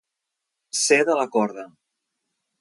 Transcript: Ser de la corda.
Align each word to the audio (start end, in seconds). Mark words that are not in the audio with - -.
Ser 0.83 0.97
de 1.11 1.19
la 1.19 1.27
corda. 1.37 1.67